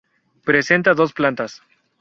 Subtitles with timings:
[0.49, 1.61] Presenta dos plantas.